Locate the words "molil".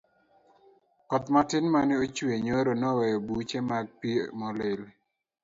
4.39-4.81